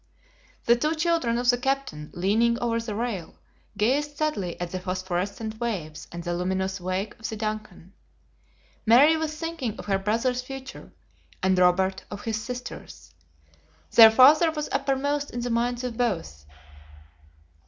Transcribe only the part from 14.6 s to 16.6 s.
uppermost in the minds of both.